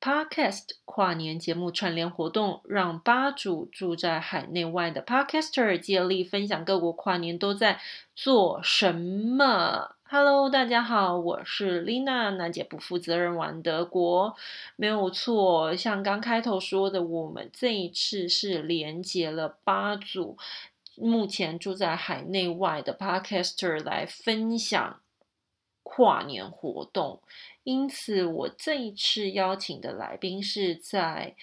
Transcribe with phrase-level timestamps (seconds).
[0.00, 7.78] Podcast 跨年节目串联活动，让八组住在海内外的 Podcaster 接力分享各国跨年都在
[8.16, 9.96] 做什么。
[10.04, 14.34] Hello，大家好，我是 Lina，娜姐不负责任玩德国，
[14.76, 15.76] 没有错。
[15.76, 20.38] 像刚开头说的，我们这一次是连接了八组
[20.96, 25.00] 目前住在海内外的 Podcaster 来分享
[25.82, 27.20] 跨年活动。
[27.62, 31.36] 因此，我这一次邀请的来宾是在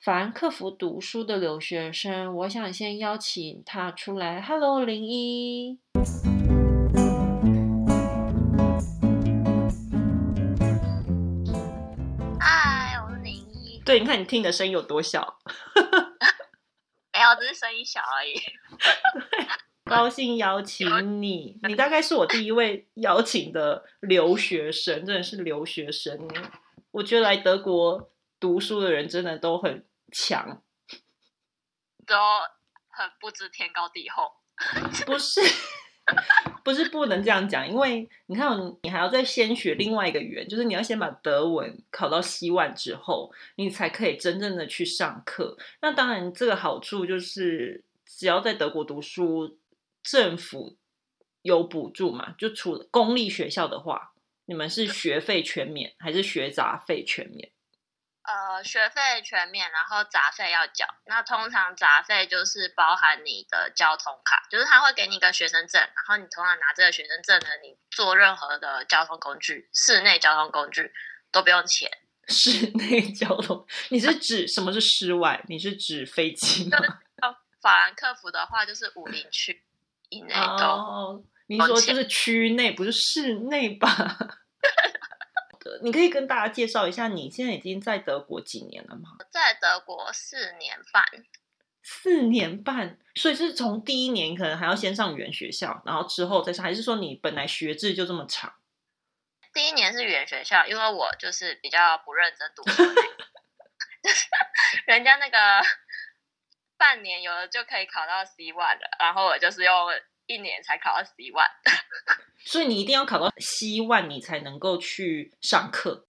[0.00, 2.34] 法兰克福读书的留学生。
[2.34, 4.42] 我想先邀请他出来。
[4.42, 5.78] Hello，零一。
[12.40, 13.80] 嗨，我是零一。
[13.84, 15.38] 对，你看你听的声音有多小？
[17.14, 18.34] 没有，只是声音小而已。
[19.94, 26.28] 高兴邀请你， 你大概是我第一位邀请的留学生，真的是留学生。
[26.90, 30.62] 我觉得来德国读书的人真的都很强，
[32.06, 32.16] 都
[32.88, 34.32] 很不知天高地厚。
[35.06, 35.40] 不是，
[36.64, 45.56] 不是不能这样讲，因为你看，你还要再先学另外一个语言，就是你要先把德文考到 C one 之后，你才可以真正的去上课。
[45.82, 49.58] 那当然，这个好处就是只要在德国读书。
[50.04, 50.78] 政府
[51.42, 52.34] 有补助嘛？
[52.38, 54.12] 就除了公立学校的话，
[54.44, 57.50] 你们是学费全免还是学杂费全免？
[58.22, 60.86] 呃，学费全免，然后杂费要缴。
[61.06, 70.92] 那通常杂费就是包含你的交通卡，就是他会给你一个学生证，然后你通常拿这个学生证呢，你坐任何的交通工具，室内交通工具
[71.32, 71.90] 都不用钱。
[72.28, 75.44] 室内交通，你是指什么是室外？
[75.46, 76.78] 你是指飞机吗？
[77.60, 79.62] 法兰克福的话就是武林区。
[80.22, 83.88] 哦，你说就是区内，不是室内吧？
[85.82, 89.16] 你可以跟大家介绍一下，你现在已经在德国几年了吗？
[89.30, 91.04] 在德国四年半，
[91.82, 98.54] 四年半，所以是从第一年可能还要先上语言学校，然后之后再上，还是说你本来学制就这么长？
[99.52, 102.82] 第一年是语言学校，因为我就是比较不认真读书，
[104.86, 105.38] 人家那个。
[106.84, 109.74] 半年有的就可以考到 C one 了，然后我就是用
[110.26, 111.50] 一年才考到 C one，
[112.44, 116.04] 所以你一定要考到 C one，你才能够去上课。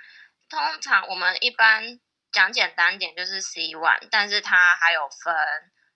[0.50, 1.98] 通常我们一般
[2.30, 5.34] 讲简单点就是 C one，但是它还有分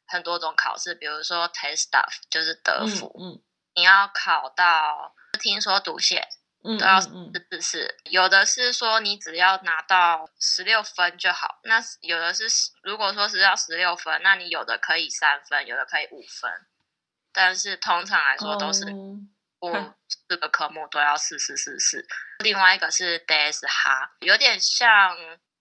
[0.07, 3.43] 很多种考试，比如说 Test Stuff 就是德福，嗯，
[3.75, 6.25] 你要考到听说读写。
[6.61, 7.09] 都要四
[7.49, 12.43] 四四，有的是说你只要拿到十六分就好，那有的是
[12.83, 16.51] 如果说是要十六分，那你有的可以三分，有的可以五分，
[17.31, 18.85] 但是通常来说都是
[19.61, 19.73] 五
[20.27, 22.05] 四个科目都要四四四四。
[22.39, 25.15] 另外一个是 DAS 哈，有点像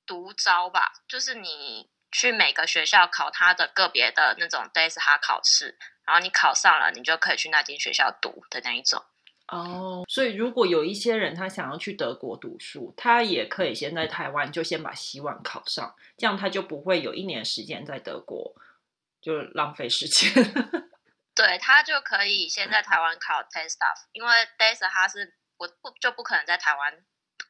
[0.04, 9.04] 独招吧，就是你去每个学校考他的个别的那种 DAS 哈考试，然后你考上了，你就可以去那间学校读的那一种。
[9.48, 18.54] 哦，所以如果有一些人他想要去德国读书，他也可以先在台湾就先把希望考上，这样他就不会有一年时间在德国
[19.22, 20.30] 就浪费时间。
[21.34, 26.98] 对他就可以先在台湾考 test stuff，因为 test 他是我不就不可能在台湾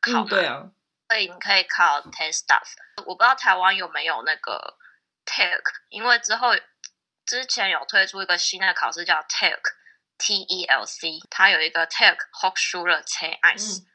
[0.01, 0.71] 考对啊，
[1.09, 2.75] 所以你可以考 test stuff。
[2.99, 4.77] 我不知道台湾有没有那个
[5.25, 6.51] take，因为之后
[7.25, 9.75] 之前有推出一个新的考试叫 take。
[10.19, 13.87] T E L C，它有一个 Tech Hochschule C S，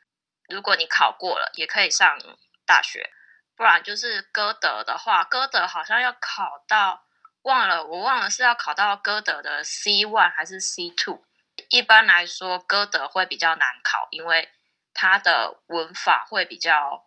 [0.47, 2.17] 如果你考过了，也可以上
[2.65, 3.09] 大学。
[3.55, 7.05] 不然就是歌德的话，歌德好像要考到
[7.43, 11.23] 忘了，我忘了是要考到歌德的 C one 还是 C two。
[11.69, 14.49] 一般来说，歌德会比较难考，因为
[14.93, 17.05] 它的文法会比较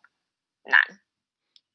[0.65, 1.01] 难。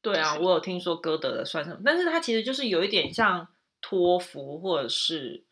[0.00, 3.48] 对啊，我有听说歌德的算什么，但是它其实就是有一点像
[3.80, 5.44] 托福或者是。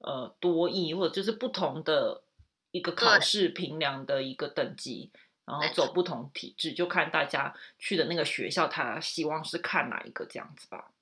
[0.00, 2.22] 呃，多义或者就是不同的
[2.70, 5.12] 一个考试评量的一个等级，
[5.44, 10.92] 然后走不同体制，就看大家去的那个学校，他希望是看哪一个这样子吧。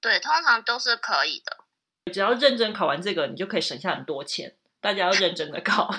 [0.00, 1.58] 对，通常都是可以的。
[2.10, 4.56] 只要认真考完这个，你就可以省下很多钱。
[4.80, 5.94] 大家要认真的考，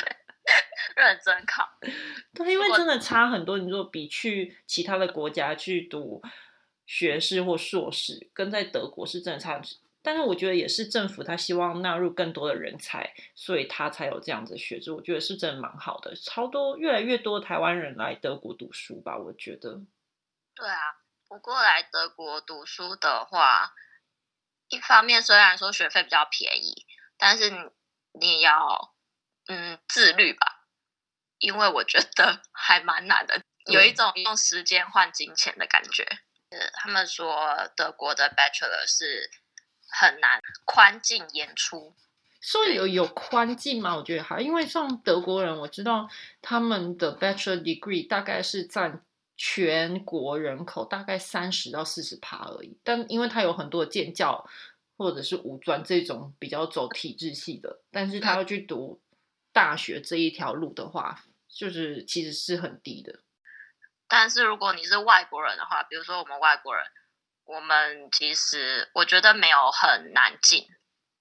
[0.94, 1.78] 认真考。
[2.34, 3.56] 对，因为真的差很多。
[3.56, 6.20] 你说比去其他的国家去读
[6.84, 9.62] 学士或硕士，跟在德国是真的差。
[10.06, 14.92] 但是我觉得也是政府他希望纳入更多的人才，所以他才有这样子学制。
[14.92, 19.18] 我觉得是真的蛮好的，超多越来越多台湾人来德国读书吧。
[19.18, 19.80] 我觉得，
[20.54, 20.94] 对啊，
[21.26, 23.72] 不过来德国读书的话，
[24.68, 26.86] 一方面虽然说学费比较便宜，
[27.18, 27.50] 但是
[28.12, 28.94] 你也要
[29.48, 30.68] 嗯自律吧。
[31.40, 33.42] 因为我觉得 还蛮难的，
[33.72, 36.04] 有一种用时间换金钱的感觉。
[36.50, 39.28] 呃，他们说德国的 Bachelor 是
[39.88, 41.94] 很难宽进演出，
[42.40, 43.96] 所以有有宽进吗？
[43.96, 46.08] 我觉得还因为像德国人，我知道
[46.42, 49.02] 他们的 Bachelor degree 大概是占
[49.36, 54.48] 全国人口大概三十到四十趴而已，但因为他有很多建教
[54.96, 59.00] 或者是五专这种比较走体制系的，但是他要去读
[59.52, 63.20] 大学这一条路的话，就是其实是很低的。
[64.08, 66.84] 但是如果你是外国人的话，比如说我们外国人，
[67.46, 70.66] 我们其实我觉得没有很难进，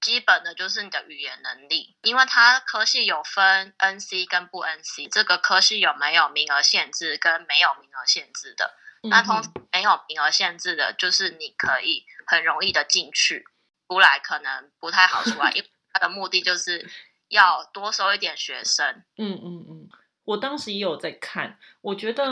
[0.02, 9.40] 基本的就是你的语言能力，因为它科系有分 NC 跟不 NC，这个科系有没有名额限制跟没有名额限制的，那通
[9.72, 13.46] 没有名额限制的，就是你可以很容易的进去，
[13.88, 16.90] 出来可能不太好出来，因为 它的目的就是
[17.28, 19.04] 要多收一点学生。
[19.18, 19.90] 嗯嗯嗯，
[20.24, 22.26] 我当时也有在看，我觉得。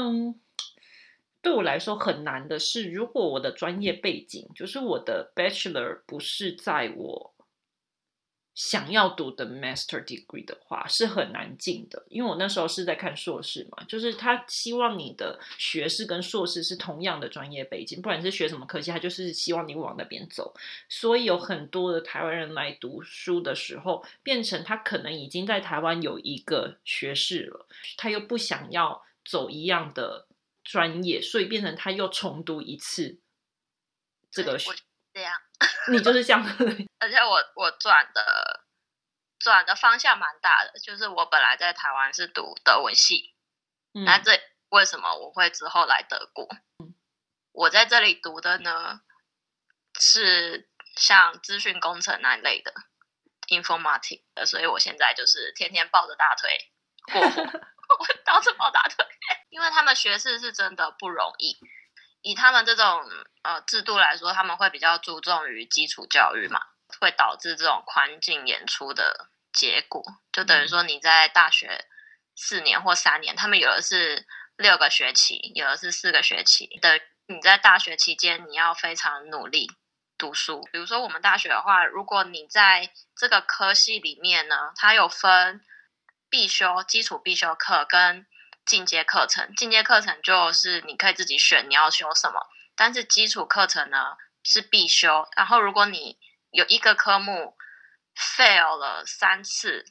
[1.43, 7.35] 对我来说很难的是，如果我的专业背景就是我的 Bachelor 不是在我
[8.55, 12.05] 想要读的 Master Degree 的话，是很难进的。
[12.07, 20.53] 因为我那时候是在看硕士嘛，就是他希望你的学士跟硕士是同样的专业背景，不管是学什么科技，他就是希望你往那边走。
[20.87, 27.67] 所以有很多的台湾人来读书的时候，变成他可能已经在台湾有一个学士了，
[27.97, 30.27] 他又不想要走一样的。
[30.63, 33.21] 专业，所以变成他又重读一次
[34.31, 34.71] 这个学，
[35.13, 35.39] 这样，
[35.91, 36.43] 你就是这样。
[36.99, 38.65] 而且我我转的
[39.39, 43.35] 转的方向蛮大的，就是我本来在台湾是读德文系，
[43.91, 44.39] 那这
[44.69, 46.47] 为什么我会之后来德国？
[47.51, 49.01] 我在这里读的呢
[49.99, 52.73] 是像资讯工程那类的
[53.49, 56.71] informatic，所以我现在就是天天抱着大腿
[57.11, 57.43] 过活，
[57.99, 59.05] 我到处抱大腿。
[59.49, 61.55] 因为他们学士是真的不容易，
[62.21, 63.03] 以他们这种
[63.43, 66.59] 呃制度来说，他们会比较注重于基础教育嘛，
[66.99, 71.85] 会导致这种宽进演出的结果，就等于说你在大学
[72.35, 74.25] 四年或三年，他们有的是
[74.57, 79.69] 六个学期，有的是四个学期的，你在大学期间你要非常努力
[80.17, 80.67] 读书。
[80.71, 85.61] 比如说我们大学的话，如果你在这个科系里面呢，它有分
[86.33, 88.25] 必修、基础必修课跟
[88.65, 92.39] 进阶课程，进阶课程就是你可以自己选你要修什么，
[92.75, 95.27] 但是基础课程呢是必修。
[95.37, 96.17] 然后如果你
[96.49, 97.55] 有一个科目
[98.15, 99.85] fail 了三次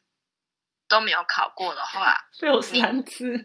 [0.88, 3.44] 都没有考过的话， fail 三次，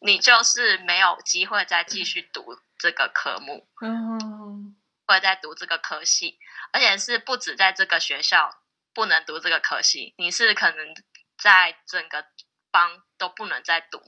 [0.00, 4.76] 你 你就是没有机会再继续读这个科目，嗯，
[5.08, 6.38] 会再读这个科系，
[6.72, 8.62] 而且是不止在这个学校
[8.94, 10.94] 不能读这个科系，你是可能
[11.40, 12.24] 在整个。
[12.72, 13.98] 邦都不能再读，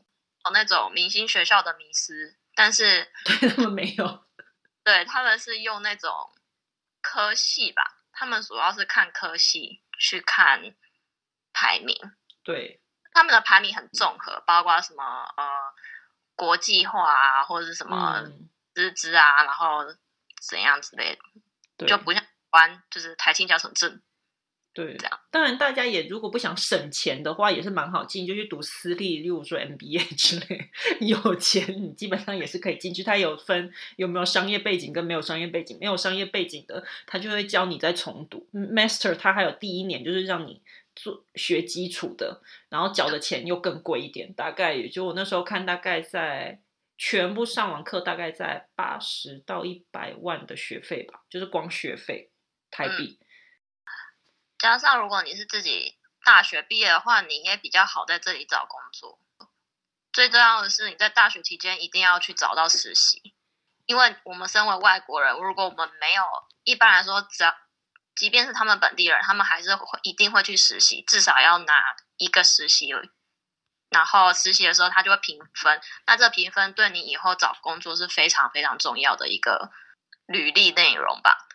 [0.44, 4.24] 哦那种明星学校的迷失，但是 对他们没有，
[4.84, 6.08] 对他们是用那种
[7.00, 7.82] 科系吧，
[8.12, 10.62] 他们主要是看科系去看
[11.52, 11.96] 排名，
[12.44, 12.80] 对，
[13.12, 15.02] 他们的排名很综合，包括什么
[15.36, 15.44] 呃
[16.36, 18.22] 国际化啊，或者是什么
[18.74, 19.84] 资质啊，然后
[20.48, 21.18] 怎样之类
[21.76, 24.00] 的，就不像湾就是台青教什证。
[24.74, 30.70] 对，这样当然，大家也如果不想省钱的话，也是蛮好进，就去读私立，例如说 MBA 之类。
[31.00, 33.02] 有钱，你基本上也是可以进去。
[33.02, 39.14] 它有分有没有商业背景跟没有商业背景，没有商业背景的，他就会教你再重读 Master。
[39.14, 40.62] 他还有第一年就是让你
[40.96, 46.60] 做学基础的，然后缴的钱又更贵一点，大概也就我那时候看，大概在
[46.96, 52.30] 全部上完课，大概在八十到一百万的学费吧，就是光学费
[52.70, 53.18] 台币。
[54.62, 59.18] 加上，如果你是自己大学毕业的话，你也比较好在这里找工作。
[60.12, 63.34] 最重要的是，你在大学期间一定要去找到实习，
[63.86, 66.22] 因为我们身为外国人，如果我们没有，
[66.62, 67.52] 一般来说，只要
[68.14, 72.92] 即便是他们本地人，他们还是会一定会去实习，至少要拿一个实习。
[73.90, 75.80] 然后实习的时候，他就会评分。
[76.06, 79.72] 那这评分对你以后找工作是非常非常重要的一个
[80.26, 81.48] 履历内容吧。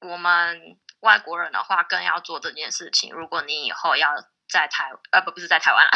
[0.00, 0.78] 我们。
[1.04, 3.12] 外国人的话更要做这件事情。
[3.12, 4.14] 如果你以后要
[4.48, 5.90] 在台呃不不是在台湾了，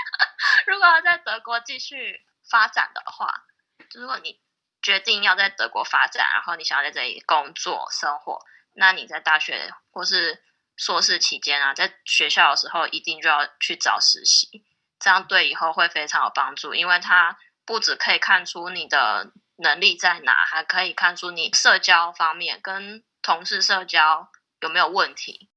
[0.66, 3.44] 如果要在德国继续发展的话，
[3.94, 4.40] 如果你
[4.82, 8.40] 决定要在德国发展，然后你想要在这里工作生活，
[8.74, 10.42] 那你在大学或是
[10.76, 14.64] 硕士期间啊，在学校的时候一定就要去找实习，
[14.98, 17.36] 这样对以后会非常有帮助，因为它
[17.66, 24.30] 不只可以看出你的能力在哪，还可以看出你社交方面跟同事社交。
[24.60, 25.48] 有没有问题？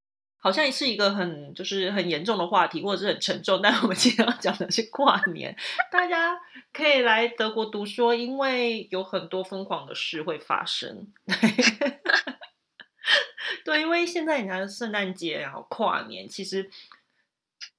[0.44, 3.62] 好像是一个很就是很严重的话题，或者是很沉重。
[3.62, 5.56] 但我们今天要讲的是跨年，
[5.92, 6.36] 大家
[6.74, 11.14] 可以来德国读书，因为有很多疯狂的事会发生。
[13.64, 16.72] 对， 因为现在你看圣诞节然后跨年，其实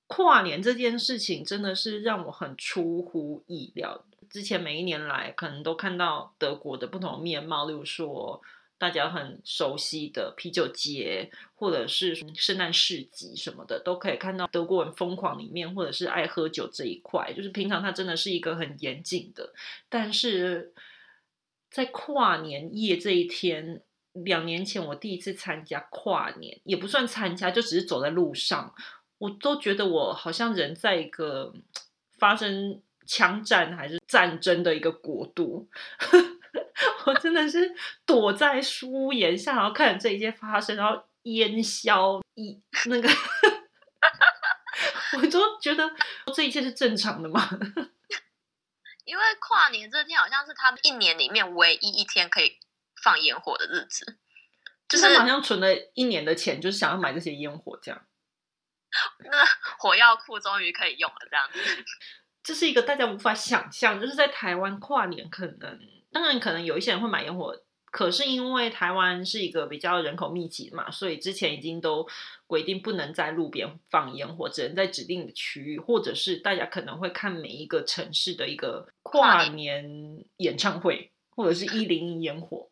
[0.06, 4.04] 跨年这件事情真的是让我很出乎意料。
[4.30, 8.40] 之前每一年来，可能都看到德国的不同面貌，例如说。
[8.82, 17.32] 大家很熟悉的啤酒节，或者是圣诞市集什么的，都可以看到德国人疯狂里面，或者是爱喝酒这一块。
[17.32, 19.52] 就是平常它真的是一个很严谨的，
[19.88, 20.74] 但是
[21.70, 23.84] 在跨年夜这一天，
[24.14, 28.74] 两年前我第一次参加跨年，也不算参加，就只是走在路上，
[29.18, 31.54] 我都觉得我好像人在一个
[32.18, 35.68] 发生枪战还是战争的一个国度。
[37.06, 37.74] 我真的是
[38.06, 43.08] 躲在书檐下，然后看着这一切发生，然后烟消一那个，
[45.18, 45.90] 我就觉得
[46.34, 47.46] 这一切是正常的吗？
[49.04, 52.58] 因为跨年这天好像是他一年里面唯一一天可以
[53.02, 54.18] 放烟火的日子，
[54.88, 58.06] 就是好像存了一年的钱，就是想要买这些烟火，这样。
[59.30, 59.44] 那
[59.78, 61.84] 火药库终于可以用了，这样子。
[62.42, 65.80] 这是一个大家无法想象，就是在台湾跨年可能。
[66.12, 67.56] 当然，可能有一些人会买烟火，
[67.90, 72.06] 可是因为台湾是一个比较人口密集嘛，所以之前已经都
[72.46, 82.68] 规定不能在路边放烟火，只能在指定的区域，或者是大家可能会看每一个城市的一个跨年演唱会，或者是一零一烟火。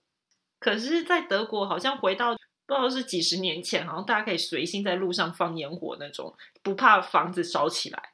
[0.58, 2.34] 可是，在德国好像回到
[2.66, 8.10] 不知道是几十年前，好像大家可以随心在路上放烟火那种，不怕房子烧起来。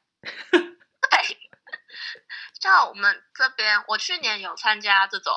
[2.59, 5.33] 像我们这边，我去年有参加这种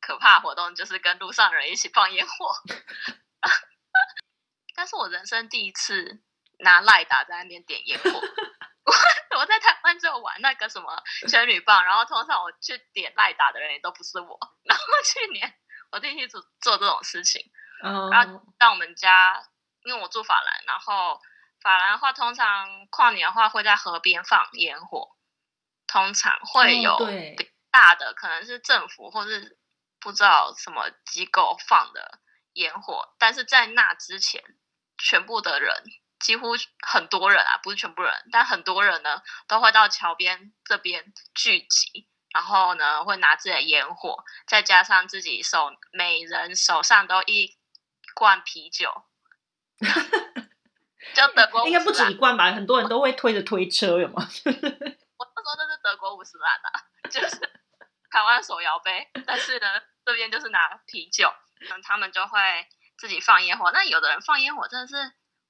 [0.00, 2.54] 可怕活动，就是跟路上人一起放烟火。
[4.76, 6.20] 但是我人生第一次
[6.58, 8.10] 拿赖打在那边点烟火。
[9.36, 14.38] 我在台湾就玩那个什么仙女棒，然后通常我去点赖打的人也都不是我。
[14.64, 15.52] 然后去年
[15.90, 17.50] 我第一次做这种事情，
[17.82, 19.42] 然后到我们家，
[19.84, 21.20] 因为我住法兰，然后
[21.60, 25.13] 法兰的话，通常跨年的话会在河边放烟火。
[25.94, 26.98] 通常会有
[27.70, 29.56] 大的，可能是政府或是
[30.00, 32.18] 不知道什么机构放的
[32.54, 34.42] 烟火，但是在那之前，
[34.98, 35.84] 全部的人
[36.18, 36.48] 几乎
[36.84, 47.56] 很多人啊，不是全部人，但很多人呢都会到桥边这边聚集，然后呢会拿自己的烟火，再加上自己手每人手上都一
[48.16, 48.90] 罐啤酒，
[51.14, 54.28] 就德国应该不止一罐吧，很多人都会推着推车，有吗？
[55.44, 56.68] 说这是德国五十万啊，
[57.12, 57.36] 就是
[58.10, 59.66] 台湾手摇杯，但是呢，
[60.04, 61.30] 这边就是拿啤酒，
[61.70, 62.40] 嗯，他们就会
[62.96, 63.70] 自己放烟火。
[63.72, 64.94] 那有的人放烟火真的是，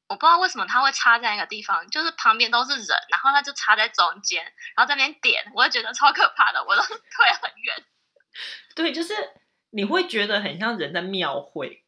[0.08, 4.42] 我不知道为什么他会插在一个地方，就是旁边都是人，然后他就插在中间，
[4.74, 6.96] 然后在那边点，我就觉得超可怕的，我都退
[7.40, 7.84] 很远。
[8.74, 9.14] 对，就是
[9.70, 11.84] 你会觉得很像人在庙会，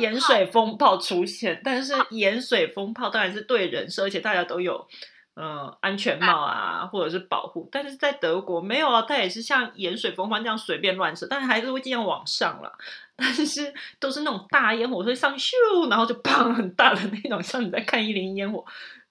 [0.00, 4.88] 盐水风炮出现，但是盐水风炮当然是对人设，而且大家都有。
[5.36, 12.76] 嗯，安全帽啊，或者是保护，但是在德国没有啊，它也是像盐水风帆这样随便乱射，但是还是会尽量往上了。
[13.16, 18.64] 但是都是那种大烟火，会上咻，然后就 砰很大的那种，像你在看一零烟火，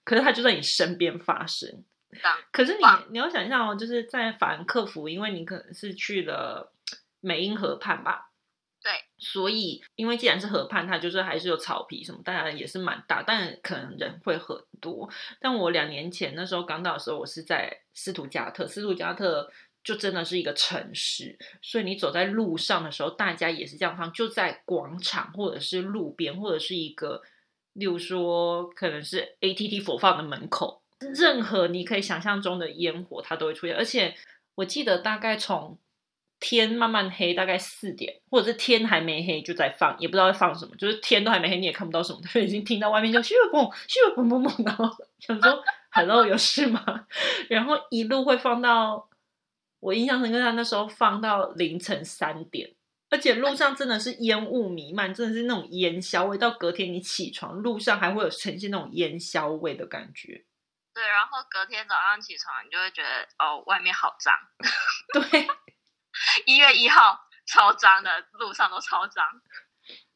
[0.04, 1.84] 可是它就在你身边发生。
[2.52, 6.72] 可是你你要想象哦，就是在法兰克福，因为你可能是去了
[7.20, 8.29] 美英河畔吧。
[9.20, 15.08] 所以因为既然是河畔，它就是还是有草皮什么，当然也是蛮大，但可能人会很多。
[15.40, 19.52] 但我两年前那时候刚到的时候，我是在斯图加特，斯图加特
[19.84, 27.22] 就真的是一个城市，所以你走在路上的时候，大家也是这样放，就在广场或者是路边，或者是一个，
[27.74, 30.82] 例如说可能是 ATT 佛放的门口，
[31.14, 33.76] 任何你可以想象中的烟火，它都会出现。
[33.76, 34.14] 而且
[34.54, 35.78] 我记得大概从
[36.40, 47.06] 天慢慢黑，大概四点，或者是天还没黑就在放，也不知道在放什么，就是天都还没黑，你也看不到什么，就已经听到外面就咻嘣咻嘣嘣嘣，然后想说 “hello”，有事吗？
[47.50, 49.08] 然后一路会放到
[49.80, 52.74] 我印象深刻，他那时候放到凌晨三点，
[53.10, 60.46] 而且路上真的是烟雾弥漫，真的是那种烟硝味，到隔天你起床，路上还会有呈现那种烟硝味的感觉。
[60.92, 64.34] 对，然后隔天早上起床，你就会觉得哦，外面好脏。
[65.12, 65.46] 对。
[66.46, 69.24] 一月一号超脏的，路上都超脏。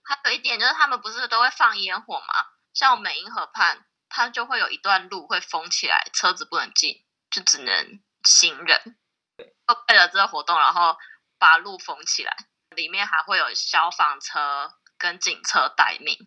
[0.02, 2.34] 还有一点就是，他们不是都会放烟火吗？
[2.74, 8.96] 像美英河畔，它就会有一段路会封起来，车子不能进，就只能行人。
[9.36, 9.54] 对
[9.88, 10.96] 为了这个活动，然后
[11.38, 12.36] 把路封起来，
[12.76, 16.18] 里面还会有消防车跟警车待命。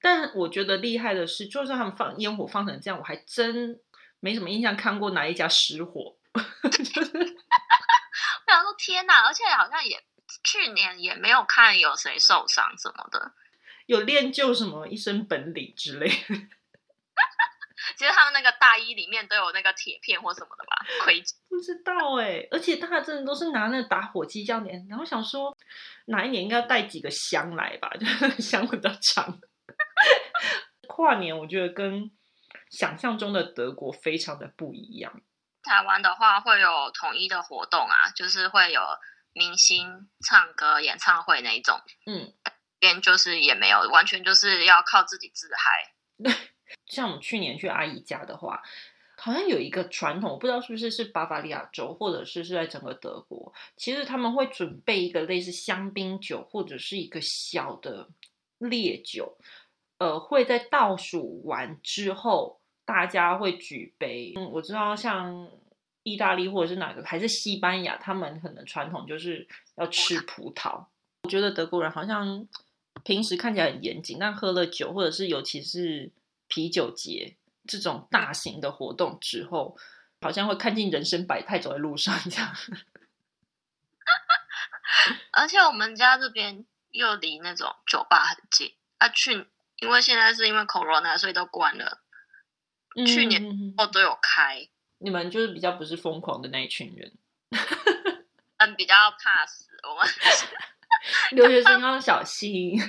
[0.00, 3.80] 但我觉得厉害的是，就算他们放烟火放成这样，我还真
[4.18, 6.16] 没什么印象看过哪一家失火。
[8.46, 10.02] 我想说天哪，而且好像也
[10.44, 13.32] 去年也没有看有谁受伤什么的，
[13.86, 16.08] 有练就什么一身本领之类。
[17.96, 20.86] 其实他们那个大衣里面都有那个铁片或什么的吧？
[21.04, 25.56] 盔甲不知道哎，而且大家真的都是拿那个打火机这样点，然后想说
[26.06, 28.06] 哪一年应该要带几个香来吧， 就
[28.42, 29.40] 香比较长。
[30.88, 32.10] 跨年我觉得跟
[32.70, 35.20] 想象中的德国非常的不一样。
[35.66, 38.80] 台湾的话会有统一的活动啊，就是会有
[39.32, 41.80] 明星唱歌演唱会那一种。
[42.06, 42.32] 嗯，
[42.78, 46.34] 边就是也没有，完全就是要靠自己自嗨。
[46.86, 48.62] 像我们去年去阿姨家的话，
[49.16, 58.08] 好像有一个传统，我不知道是不是是巴伐利亚州，或者是是在整个德国，其实他们会准备一个类似香槟酒或者是一个小的
[58.58, 59.36] 烈酒，
[59.98, 64.32] 呃，会在倒数完之后，大家会举杯。
[64.36, 65.50] 嗯，我知道像
[66.02, 70.86] 意大利或者是哪个还是西班牙，他们可能传统就是要吃葡萄。
[71.24, 72.48] 我觉得德国人好像
[73.04, 76.12] 平时看起来很严谨，但喝了酒或者是尤其是。
[76.48, 79.76] 啤酒节这种大型的活动之后，
[80.20, 82.54] 好像会看尽人生百态，走在路上这样。
[85.32, 89.32] 而且我们家这边又离那种酒吧很近啊，去
[89.80, 91.98] 因为现在是因为 corona，所以都关了。
[93.04, 94.68] 去年哦都有开。
[94.98, 97.12] 你们就是比较不是疯狂的那一群人。
[98.58, 99.66] 嗯，比较怕死。
[99.82, 100.08] 我们
[101.32, 102.80] 留学生要小心。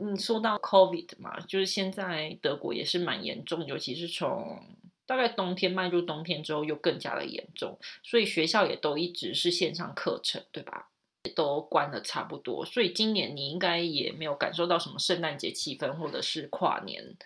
[0.00, 10.90] 嗯，说到 COVID 嘛，就是现在德国也是蛮严重，尤其是从大概冬天迈入冬天之后，又更加的严重，所以学校也都一直是线上课程，对吧？
[11.34, 17.16] 都关的差不多，所以今年你应该也没有感受到什么圣诞节气氛，或者是跨年。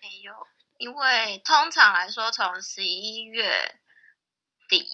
[0.00, 0.32] 没有，
[0.78, 3.80] 因为通常来说，从十一月
[4.68, 4.86] 底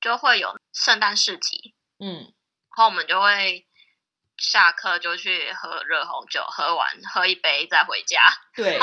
[0.00, 3.66] 就会有圣诞市集，嗯，然后我们就会。
[4.36, 8.20] 下课就去喝热红酒，喝完喝一杯再回家。
[8.52, 8.80] 对，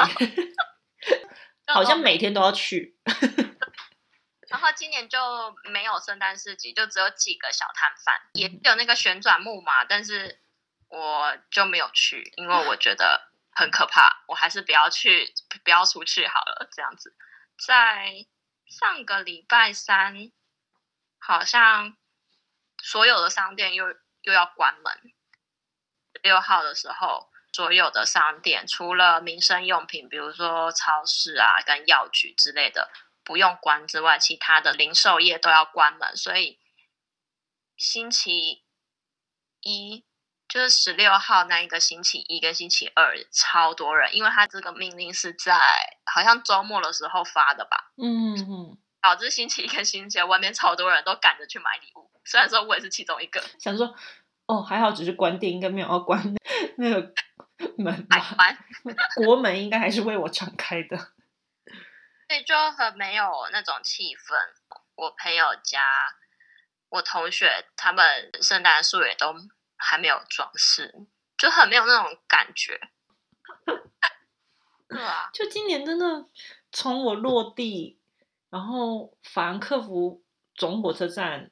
[1.68, 2.98] 好像每天都要去。
[4.48, 5.20] 然后今年就
[5.66, 10.40] 没有圣诞市集，就只有几个小摊贩，也有那个旋转木马，但是
[10.88, 15.34] 我就没有去，因为我觉得很可怕，我还是不要去，
[15.64, 16.70] 不要出去好了。
[16.72, 17.16] 这样子，
[17.66, 18.26] 在
[18.66, 20.32] 上个礼拜三，
[21.20, 21.98] 好像
[22.82, 23.86] 所有的商店又
[24.22, 25.14] 又要关门。
[26.24, 32.90] 六号的时候，所有的商店除了民生用品，比如说超市啊、跟药局之类的
[33.24, 36.16] 不用关之外，其他的零售业都要关门。
[36.16, 36.60] 所以
[37.76, 38.64] 星期
[39.62, 40.06] 一
[40.52, 45.58] 就是十六号那一个星期一跟星期二超多人，因为他这个命令是在
[46.06, 47.92] 好像周末的时候发的吧？
[47.96, 52.12] 嗯嗯，导致星期一跟星期二外面超多人都赶着去买礼物。
[52.26, 53.96] 虽然说我也是其中一个，想说。
[54.48, 56.22] 哦，还好，只是关店，应该没有要关
[56.76, 57.14] 那个
[57.78, 58.20] 门吧？
[59.16, 60.98] 国门应该还是为我敞开的。
[60.98, 64.36] 所以就很没有那种气氛。
[64.96, 65.82] 我朋友家，
[66.90, 69.34] 我同学他们圣诞树也都
[69.82, 70.94] 还没有装饰，
[71.38, 72.80] 就很没有那种感觉。
[74.88, 76.26] 对啊，就今年真的
[76.72, 77.98] 从我落地，
[78.50, 80.22] 然后法兰克福
[80.56, 81.52] 总火车站。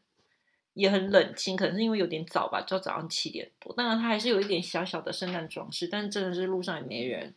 [0.76, 3.74] 也很冷清，可能是因为有点早吧，就早上七点多。
[3.74, 7.36] 当然，它还是有一点小小的圣诞装饰，但真的是路上也没人，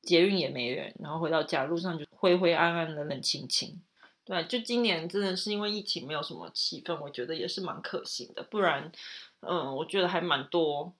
[0.00, 3.82] 捷运也没人，然后回到家路上就灰灰暗暗、冷冷清清。
[4.24, 8.42] 对，就今年真的是因为疫情没有什么气氛，我觉得也是蛮可惜的。
[8.44, 8.90] 不然，
[9.48, 10.94] 嗯，我觉得还蛮多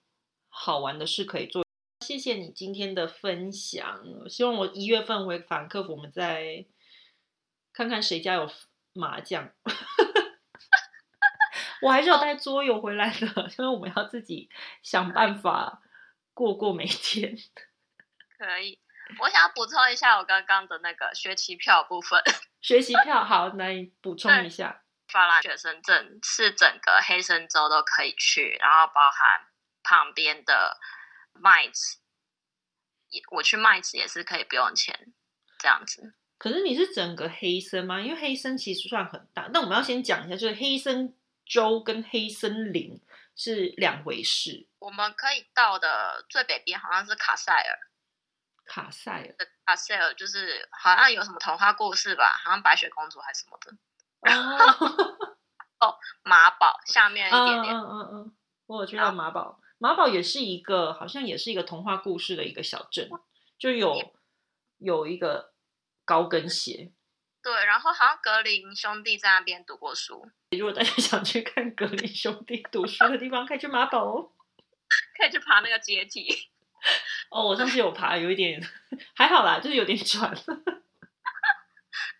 [0.49, 1.63] 好玩的事可以做。
[2.05, 6.65] 谢谢你今天的分享，希望我一月份回法兰克福，我们再
[7.73, 8.49] 看看谁家有
[8.93, 9.51] 麻将。
[11.81, 13.27] 我还是要带桌游回来的，
[13.57, 14.49] 因为我们要自己
[14.81, 15.81] 想办法
[16.33, 17.35] 过过每天。
[18.37, 18.79] 可以，
[19.19, 22.21] 我想要补充一下我刚刚的那个学期票部分。
[22.61, 24.83] 学习票好，那你补充一下。
[25.15, 29.47] 法兰学生证是整个黑森州都可以去，然后包含
[29.81, 30.77] 旁边的
[31.33, 31.99] 麦子，
[33.31, 35.13] 我去麦子也是可以不用钱
[35.57, 36.13] 这样子。
[36.37, 38.01] 可是你是整个黑森吗？
[38.01, 41.15] 因为黑森其实算很大，那我们要先讲一下，就是黑森。
[41.47, 42.99] 州跟黑森林
[43.35, 44.67] 是两回事。
[44.79, 47.79] 我们可以到的最北边好像是卡塞尔。
[48.65, 53.77] 卡塞尔，卡塞尔就是好像有什么童话故事吧，好像白雪公主还是什么的。
[54.21, 55.37] 哦，
[55.79, 57.75] 哦，马宝下面一点点。
[57.75, 58.35] 嗯嗯嗯，
[58.67, 63.09] 我有去到马宝，马宝也是一个，好像也是一个童话故事的一个小镇，
[63.59, 64.13] 就有
[64.77, 65.53] 有一个
[66.03, 66.91] 高跟鞋。
[67.43, 70.27] 对，然后好像格林兄弟在那边读过书。
[70.57, 74.31] 如果大家想去看格林兄弟读书的地方，可以去马宝哦，
[75.15, 76.27] 可以去爬那个阶梯。
[77.29, 78.59] 哦，我上次有爬，有一点
[79.15, 80.33] 还好啦，就是有点喘。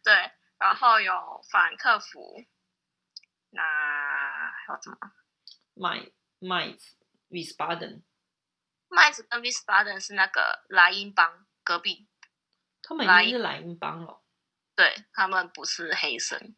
[0.03, 0.31] 对，
[0.65, 1.13] 然后有
[1.51, 2.43] 反客服，
[3.51, 4.97] 那还有什么？
[5.75, 6.95] 麦麦子
[7.29, 8.01] Wiesbaden，
[8.87, 12.07] 麦子跟 Wiesbaden 是那个莱茵邦隔壁，
[12.81, 14.23] 他们已经是莱茵邦了。
[14.75, 16.55] 对他们不是黑森，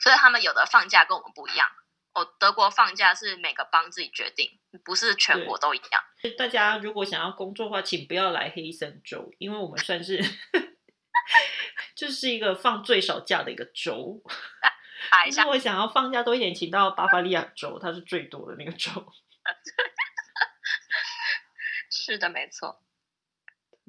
[0.00, 1.68] 所以他们有的放假跟我们不一样。
[2.14, 6.02] 哦，德国放假是每个邦自己决定，不是全国都一样。
[6.38, 10.18] 大家如果想要工作的话，请不要来黑森州，因为我们算是
[12.00, 14.22] 就是一个放最少假的一个州。
[15.36, 18.90] 如果想要放假多一点，请到巴伐利亚州，它是最多的那个州。
[21.92, 22.82] 是的，没错。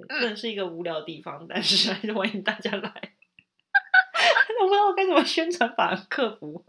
[0.10, 2.82] 真的是一个无聊的地方，但是还是欢迎大家来。
[4.60, 6.66] 我不知道该怎么宣传法兰克福。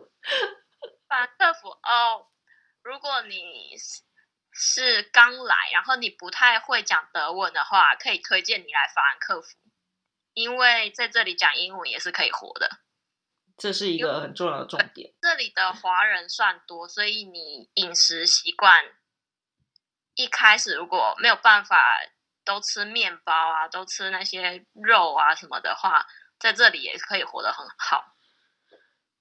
[1.08, 2.28] 法兰克福哦，
[2.84, 3.74] 如果你
[4.52, 9.48] 是刚来，然后你不太会讲德文的话，可以推荐你来法兰克福，
[10.34, 12.68] 因为在这里讲英文也是可以活的。
[13.56, 15.14] 这是一个很重要的重点。
[15.20, 18.84] 这里的华人算多，所以你饮食习惯
[20.14, 22.00] 一开始如果没有办法
[22.44, 26.06] 都吃面包啊，都吃那些肉啊什么的话。
[26.40, 28.16] 在这里也可以活得很好，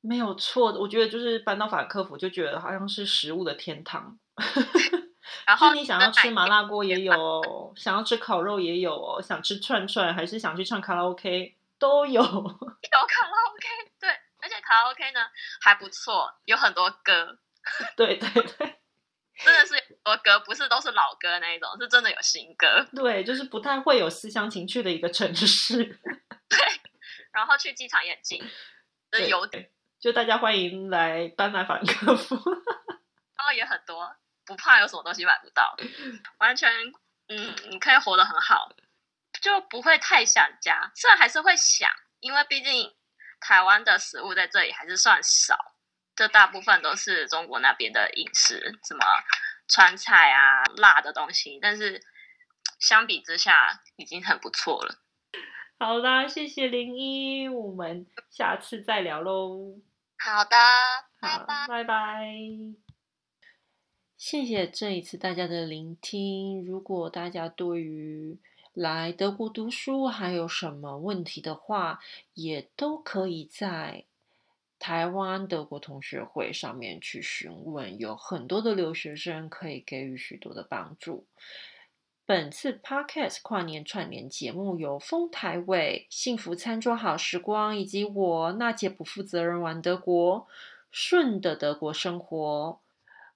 [0.01, 0.71] 没有错。
[0.79, 4.17] 我觉得就是搬到法克福，就觉得好像是食物的天堂。
[5.51, 12.21] 然后你想要吃麻辣锅也有，想要吃烤肉也有，想吃串串还是想去唱卡拉 OK 都有。
[12.23, 14.09] 有卡拉 OK，对，
[14.41, 15.19] 而且卡拉 OK 呢
[15.59, 17.37] 还不错，有很多歌。
[17.97, 18.79] 对对对，
[19.43, 22.87] 真的是很多歌，不是都是老歌那一种，是真的有新歌。
[22.95, 25.83] 对，就是不太会有思乡情趣的一个城市。
[26.47, 26.57] 对。
[27.33, 28.41] 然后去机场也近，
[29.29, 29.47] 有
[29.99, 34.15] 就大家欢迎来搬来法兰克福，然后也很多，
[34.51, 35.77] 不怕有什么东西买不到，
[36.39, 36.69] 完全
[37.29, 38.69] 嗯，你可以活得很好，
[39.41, 40.91] 就不会太想家。
[40.93, 42.93] 虽然还是会想，因为毕竟
[43.39, 45.57] 台湾的食物在这里还是算少，
[46.17, 49.05] 这大部分都是中国那边的饮食，什么
[49.69, 52.03] 川菜啊、辣的东西，但是
[52.77, 54.95] 相比之下已经很不错了。
[55.79, 59.79] 好啦，谢谢零一，我们下次再聊喽。
[60.19, 60.57] 好的，
[61.21, 62.90] 拜拜拜拜。
[64.23, 66.63] 谢谢这一次大家的聆听。
[66.63, 68.37] 如果大家对于
[68.71, 71.99] 来德国读书还有什么问题的话，
[72.35, 74.05] 也都可以在
[74.77, 81.25] 台湾德国同学会上面去询问，有很多的留学生可以给予许多的帮助。
[82.23, 90.45] 本次 Podcast 跨年串联节目由丰台味幸福餐桌好时光以及我娜姐不负责任玩德国
[90.91, 92.79] 顺的德国生活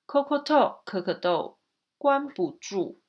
[0.07, 1.57] cocoto 可可豆
[1.97, 2.99] 关不住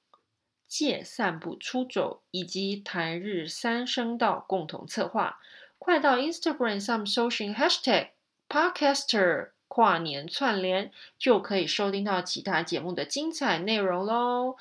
[0.66, 5.38] 借散步出走以及台日三声道共同策划，
[5.78, 8.08] 快到 Instagram 上搜寻 Hashtag
[8.48, 14.56] Podcaster 跨年串联，就可以收听到其他节目的精彩内容喽。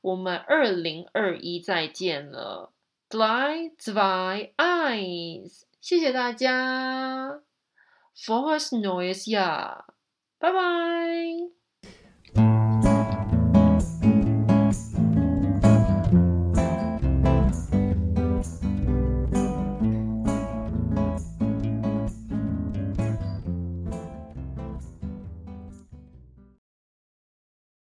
[0.00, 2.72] 我们二零二一再见了
[3.08, 7.40] ，Fly zwei eyes，谢谢大家
[8.14, 9.86] f o r s noise 呀，
[10.38, 11.61] 拜拜。